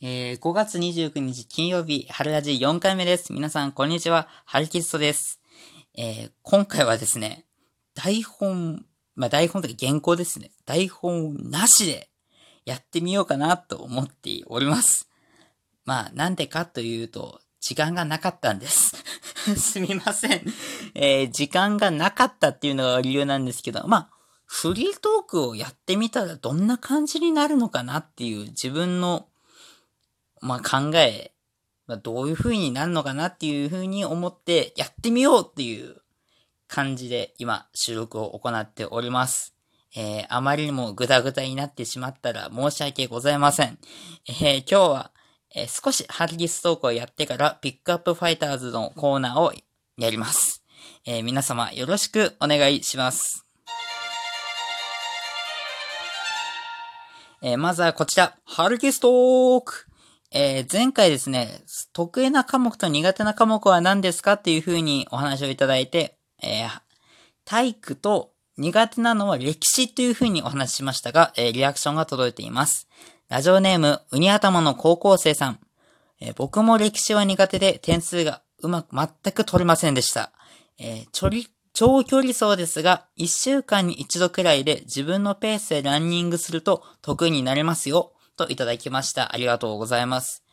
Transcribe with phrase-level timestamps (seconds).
[0.00, 3.32] えー、5月29日金曜日、春ラジ4回目です。
[3.32, 4.28] 皆さん、こんにちは。
[4.44, 5.40] ハルキストです。
[5.96, 7.46] えー、今回はですね、
[7.96, 10.52] 台本、まあ、台本というか原稿ですね。
[10.66, 12.10] 台本なしで
[12.64, 15.08] やってみようかなと思っております。
[15.84, 18.94] まあ、なんでかというと、時間がなかったんです。
[19.58, 20.44] すみません。
[20.94, 24.10] えー、時間がなかったっていうのが理由なんですけど、まあ、
[24.44, 29.27] フリートークをやってみたらどんな感じになるのかなっていう自分の
[30.40, 31.32] まあ、考え、
[31.86, 35.96] まあ、どういう風になるのかなっていう風に思ってやってみようっていう
[36.66, 39.54] 感じで今収録を行っております。
[39.96, 43.78] えー、あまりにもグダグダになってしまったら申し訳ございません。
[44.28, 45.12] えー、今日は、
[45.54, 49.52] えー、少しハルギストークをやってからピックアップファイターズのコーナーを
[49.96, 50.62] やります。
[51.06, 53.46] えー、皆様よろしくお願いします。
[57.40, 59.87] えー、まずはこちら、ハルギストーク
[60.30, 66.80] えー、前回ですね、得意な科目と苦手な科目は何ですかっていう風にお話をいただいて、えー、
[67.46, 72.88] 体育と苦手なのは歴史という風にお話ししましたが、えー、リアクションが届いています。
[73.28, 75.60] ラジオネーム、ウニ頭の高校生さん。
[76.20, 80.32] えー、僕も歴史は苦手で点数がうまく全く取れませんでした。
[80.78, 88.12] えー、ちょり、長距離走ですが、1週間に1度くらいで自分のペースでランニングすると得意になれますよ。
[88.38, 89.34] といただきました。
[89.34, 90.44] ありがとうございます。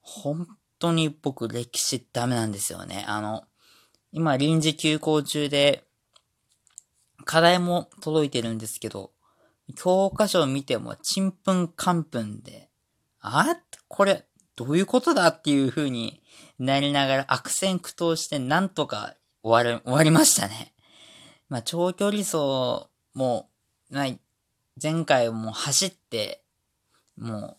[0.00, 3.04] 本当に僕歴史ダメなんですよね。
[3.06, 3.44] あの、
[4.12, 5.84] 今臨時休校中で、
[7.24, 9.12] 課題も届いてるんですけど、
[9.76, 12.68] 教科書を見てもちんぷんかんぷんで、
[13.20, 13.56] あ
[13.88, 16.22] これ、どういうことだっていう風に
[16.58, 20.74] なりながら悪戦苦闘してなんとか終わる、終わりましたね。
[21.48, 23.48] まあ、長距離走も、
[23.90, 24.18] ない、
[24.82, 26.42] 前回も走って、
[27.20, 27.56] もう、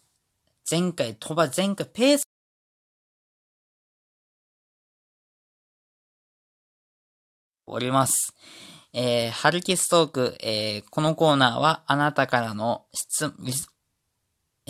[0.70, 2.24] 前回飛ば、前回ペース、
[7.68, 8.34] おります。
[8.94, 13.32] えー、ハルキストーク、えー、このコーナーはあなたからの質、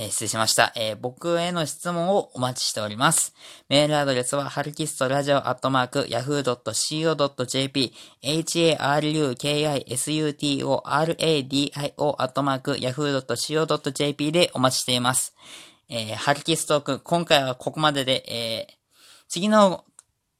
[0.01, 0.73] えー、失礼しました。
[0.75, 3.35] えー、僕への質問をお待ちしております。
[3.69, 11.71] メールアドレスは、ハルキストラジオアットマーク、yahoo.co.jp、harukisuto radio
[12.17, 15.35] アットマーク、yahoo.co.jp でお待ちしています。
[15.87, 18.73] えー、ハルキストーク、今回はここまでで、えー、
[19.27, 19.85] 次の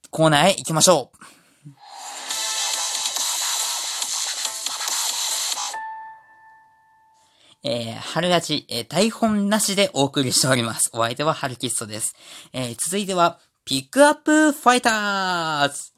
[0.10, 1.41] コーナーへ行きましょう。
[7.64, 10.90] えー、春ラジ、えー、台本なしでお送りしております。
[10.94, 12.16] お相手は春キストです。
[12.54, 15.92] えー、続いては、ピックアップファイターズ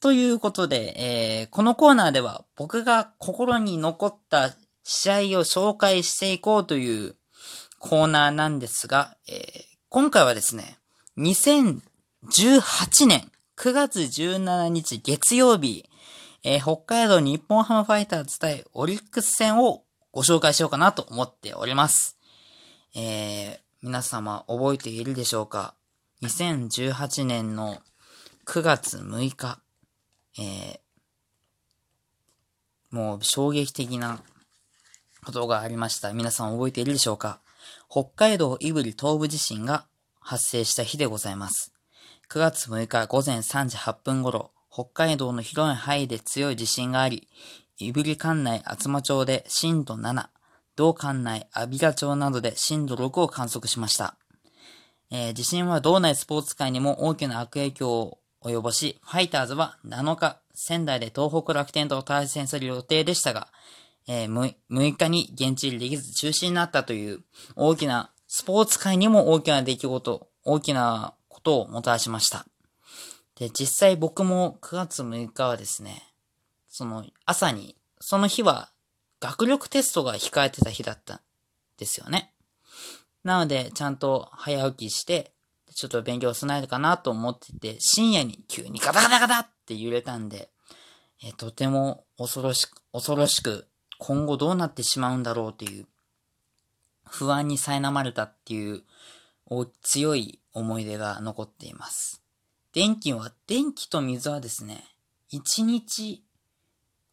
[0.00, 4.54] ということで、えー、このコーナーでは僕が心に残った
[4.84, 7.16] 試合を紹介していこうという
[7.78, 10.78] コーナーなんですが、えー、今回はですね、
[11.18, 11.82] 2018
[13.06, 15.84] 年9月17日月曜日、
[16.44, 19.82] えー、北海道日本ハムファイターズ対オリックス戦を
[20.18, 22.18] ご紹介しようかなと思っております。
[22.92, 25.74] えー、皆様覚えているでしょうか
[26.22, 27.78] ?2018 年の
[28.44, 29.60] 9月6日、
[30.36, 30.80] えー、
[32.90, 34.20] もう衝撃的な
[35.24, 36.12] ことがありました。
[36.12, 37.38] 皆さん覚えているでしょうか？
[37.88, 39.86] 北海道胆振東部地震が
[40.18, 41.72] 発生した日でございます。
[42.28, 47.28] 9月6日午前3時8分頃、北海道の広い範囲で強い地震があり、
[47.80, 50.26] 胆振管内厚真町で震度7、
[50.74, 54.16] 同管内阿比賀町などで震度6を観測しました。
[55.12, 63.46] えー、地震は道内スポーツ界にも大きな悪影響を及ぼし、ファイターズは7日、仙台で東北楽天と対戦する予定でしたが、
[64.08, 67.20] えー、6, 6日に現地入りできず中止になったという
[67.54, 72.44] 大きな、スポーツ界にも大きな出来事、大きなことをもたらしました。
[73.36, 76.07] で、実際僕も9月6日はですね、
[76.78, 78.70] その朝に、その日は
[79.18, 81.20] 学力テストが控えてた日だったん
[81.76, 82.32] ですよね。
[83.24, 85.32] なので、ちゃんと早起きして、
[85.74, 90.50] ちょっと勉強しないかなと思ってて、深夜に急にガタガタガタって揺れたんで、
[91.20, 93.66] えとても恐ろしく、恐ろしく、
[93.98, 95.86] 今後どうなってしまうんだろうという、
[97.08, 98.84] 不安に苛まれたっていう、
[99.82, 102.22] 強い思い出が残っています。
[102.72, 104.84] 電気は、電気と水はですね、
[105.32, 106.22] 1日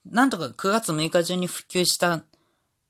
[0.05, 2.23] なんとか9月6日中に復旧した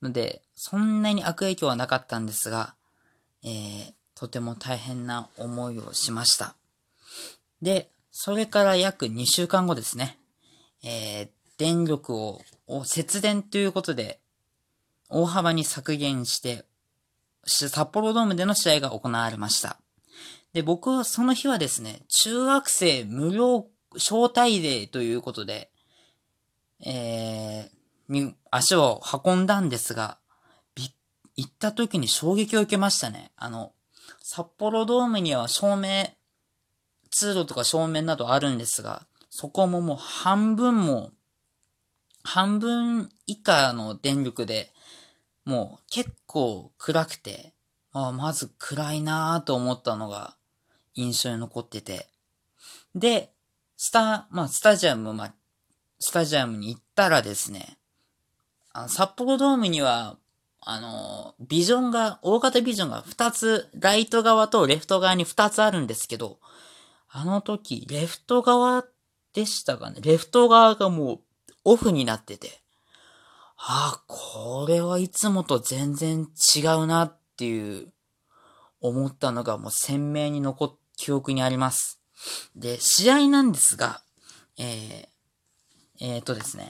[0.01, 2.75] ので、そんなに悪影響はなかったんですが、
[3.43, 6.55] えー、とても大変な思いをしました。
[7.61, 10.17] で、それから約2週間後ですね、
[10.83, 12.41] えー、電力を
[12.83, 14.19] 節電ということで、
[15.09, 16.65] 大幅に削減して、
[17.45, 19.77] 札幌ドームでの試合が行われました。
[20.53, 25.69] で、僕はその日はですね、中学生無料招待デーということで、
[26.81, 30.17] えー、足を運んだんですが、
[31.37, 33.31] 行った時に衝撃を受けましたね。
[33.35, 33.73] あの、
[34.21, 36.07] 札幌ドームには照明、
[37.11, 41.11] 通路とか照明などあるんですが、そこももう半分も、
[42.23, 44.71] 半分以下の電力で、
[45.43, 47.53] もう結構暗くて、
[47.91, 50.35] あまず暗いなぁと思ったのが
[50.95, 52.07] 印象に残ってて。
[52.93, 53.31] で、
[53.77, 55.33] スタ、まあ、スタジアム、まあ、
[55.99, 57.77] スタジアムに行ったらですね、
[58.73, 60.17] あ札幌ドームには、
[60.59, 66.39] あの、ビジョンが、大型ビジョンが2つ、ライト側とレフト側に2つあるんですけど、
[67.07, 68.83] あの時、レフト側
[69.33, 69.99] でしたかね。
[70.01, 71.19] レフト側がもう
[71.63, 72.61] オフになってて、
[73.57, 77.91] ああ、これはいつもと全然違うなっていう、
[78.81, 81.99] 思ったのがもう鮮明に残っ、記憶にあります。
[82.55, 84.01] で、試合なんですが、
[84.57, 85.07] えー、
[86.01, 86.69] えー、とですね、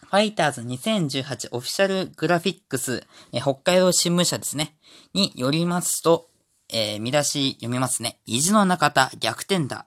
[0.00, 4.76] ファイターズ2018オフィシャルグラフィックス、えー、北海道新聞社ですね、
[5.12, 6.28] によりますと、
[6.72, 8.20] えー、見出し読みますね。
[8.26, 9.86] 意地の中田逆転だ。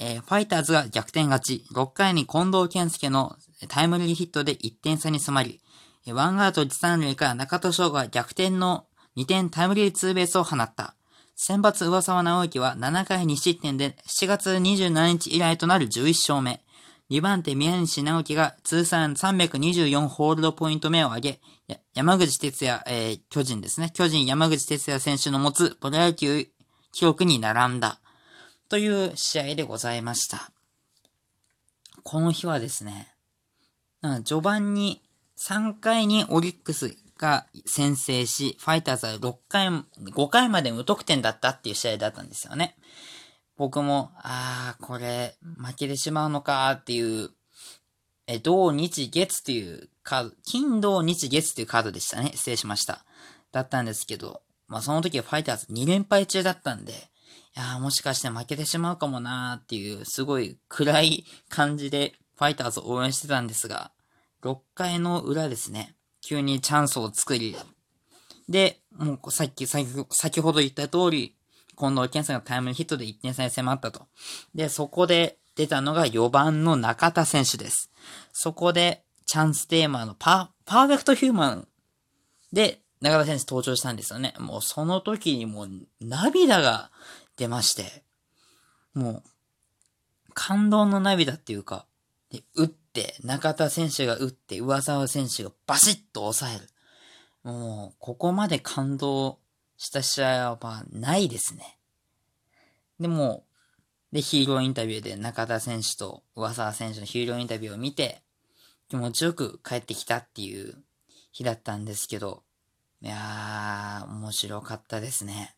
[0.00, 1.64] えー、ファイターズが逆転勝ち。
[1.74, 3.36] 6回に近藤健介の
[3.68, 5.60] タイムリーヒットで1点差に迫り、
[6.06, 8.86] ワンアウト1、3塁から中田翔が逆転の
[9.16, 10.94] 2点タイムリーツーベースを放った。
[11.34, 16.60] 先発上沢直之は7回2失点で7月27日以来となる11勝目。
[17.10, 21.40] 2番手宮西直樹が通算324ホールドポイント目を上げ、
[21.94, 23.90] 山口哲也、えー、巨人ですね。
[23.94, 26.46] 巨人山口哲也選手の持つプロ野球
[26.92, 28.00] 記録に並んだ。
[28.68, 30.50] という試合でございました。
[32.02, 33.14] この日はですね、
[34.24, 35.02] 序盤に
[35.38, 42.76] 3回にオリックスが先制し、ファイターズは6回、5回まで無得点だったっていう試合だったんですよね。
[43.58, 47.30] 僕も、ああ、これ、負けてしまうのかっていう、
[48.28, 52.30] え、土日月っていうカード、金土日月っていうカードでしたね。
[52.34, 53.04] 失礼しました。
[53.50, 56.94] だったんですけど、まあその時はファイターズ2連敗中だったんで、い
[57.58, 63.90] やもしかして負けてしまうかもなーっていう、すごい暗い感じでファイターズを応援してたんですが、
[64.42, 67.56] 6回の裏ですね、急にチャンスを作り、
[68.48, 71.34] で、もうさっき、先ほど言った通り、
[71.78, 74.06] 近藤健介のタイムリーヒットで1点差に迫ったと。
[74.54, 77.90] で、そこで出たのが4番の中田選手です。
[78.32, 81.68] そこで、チャンステーマのパパーフェクトヒューマン
[82.50, 84.34] で中田選手登場したんですよね。
[84.38, 85.70] もうその時にもう
[86.00, 86.90] 涙が
[87.36, 88.04] 出まして、
[88.94, 89.22] も
[90.30, 91.86] う感動の涙っていうか、
[92.30, 96.68] で打って、中田選手が打って、上沢選手がバシッと抑える。
[97.44, 99.38] もう、ここまで感動
[99.78, 101.78] した試合はないですね。
[103.00, 103.46] でも、
[104.12, 108.22] で、ヒーローインタビューで中田選手と上沢選手のヒーローインタビューを見て、
[108.88, 110.82] 気持ちよく帰ってきたっていう
[111.30, 112.42] 日だったんですけど、
[113.00, 115.54] いやー、面白かったですね。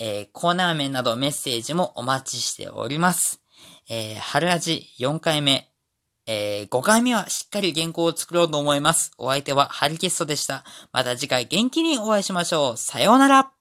[0.00, 3.40] えー、コーナー名などメッセージもお待ちしております。
[3.88, 5.68] えー、春味4回目、
[6.30, 9.12] えー、5回目はしっかり原稿を作ろうと思います。
[9.16, 10.62] お相手はハリケストでした。
[10.92, 12.76] また次回元気にお会いしましょう。
[12.76, 13.57] さようなら